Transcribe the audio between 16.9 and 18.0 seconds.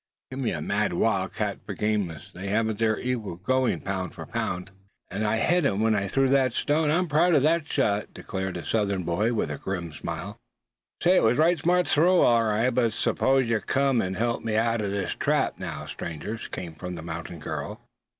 the mountain girl.